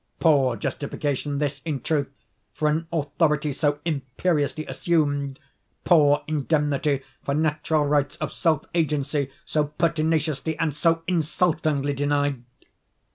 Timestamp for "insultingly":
11.07-11.93